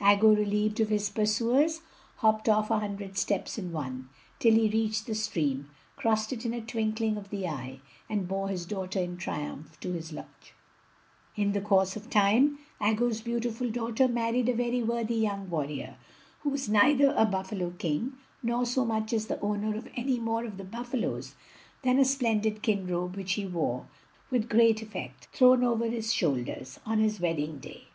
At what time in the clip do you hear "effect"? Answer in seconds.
24.80-25.28